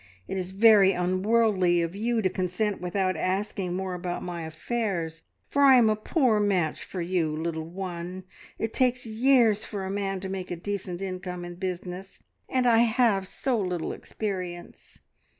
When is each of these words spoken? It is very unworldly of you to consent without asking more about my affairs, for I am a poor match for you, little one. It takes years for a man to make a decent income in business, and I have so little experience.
It 0.27 0.35
is 0.35 0.49
very 0.49 0.93
unworldly 0.93 1.83
of 1.83 1.95
you 1.95 2.23
to 2.23 2.27
consent 2.31 2.81
without 2.81 3.15
asking 3.15 3.75
more 3.75 3.93
about 3.93 4.23
my 4.23 4.47
affairs, 4.47 5.21
for 5.47 5.61
I 5.61 5.75
am 5.75 5.91
a 5.91 5.95
poor 5.95 6.39
match 6.39 6.83
for 6.83 7.03
you, 7.03 7.29
little 7.37 7.69
one. 7.69 8.23
It 8.57 8.73
takes 8.73 9.05
years 9.05 9.63
for 9.63 9.85
a 9.85 9.91
man 9.91 10.19
to 10.21 10.27
make 10.27 10.49
a 10.49 10.55
decent 10.55 11.03
income 11.03 11.45
in 11.45 11.53
business, 11.53 12.17
and 12.49 12.65
I 12.65 12.79
have 12.79 13.27
so 13.27 13.59
little 13.59 13.93
experience. 13.93 14.97